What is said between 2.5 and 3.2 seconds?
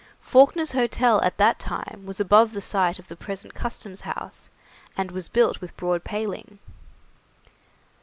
the site of the